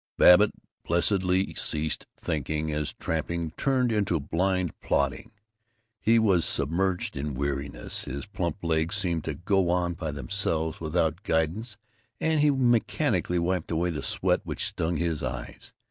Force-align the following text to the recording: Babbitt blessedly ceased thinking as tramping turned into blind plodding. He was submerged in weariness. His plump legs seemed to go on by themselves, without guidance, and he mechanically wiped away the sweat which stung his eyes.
Babbitt 0.17 0.51
blessedly 0.83 1.53
ceased 1.53 2.07
thinking 2.17 2.71
as 2.71 2.93
tramping 2.93 3.51
turned 3.51 3.91
into 3.91 4.19
blind 4.19 4.73
plodding. 4.79 5.29
He 6.01 6.17
was 6.17 6.43
submerged 6.43 7.15
in 7.15 7.35
weariness. 7.35 8.05
His 8.05 8.25
plump 8.25 8.63
legs 8.63 8.95
seemed 8.95 9.23
to 9.25 9.35
go 9.35 9.69
on 9.69 9.93
by 9.93 10.09
themselves, 10.09 10.81
without 10.81 11.21
guidance, 11.21 11.77
and 12.19 12.39
he 12.39 12.49
mechanically 12.49 13.37
wiped 13.37 13.69
away 13.69 13.91
the 13.91 14.01
sweat 14.01 14.41
which 14.43 14.65
stung 14.65 14.97
his 14.97 15.21
eyes. 15.21 15.71